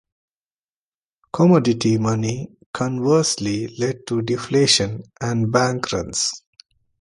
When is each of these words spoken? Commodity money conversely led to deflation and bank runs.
Commodity 1.31 1.99
money 1.99 2.49
conversely 2.73 3.67
led 3.77 4.07
to 4.07 4.23
deflation 4.23 5.03
and 5.21 5.51
bank 5.51 5.91
runs. 5.91 6.41